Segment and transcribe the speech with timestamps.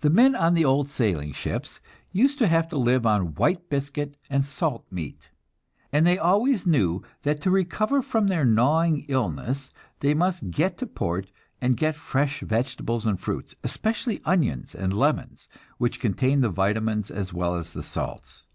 [0.00, 1.78] The men on the old sailing ships
[2.12, 5.28] used to have to live on white biscuit and salt meat,
[5.92, 9.70] and they always knew that to recover from their gnawing illness,
[10.00, 11.30] they must get to port
[11.60, 17.34] and get fresh vegetables and fruits, especially onions and lemons, which contain the vitamines as
[17.34, 18.46] well as the salts.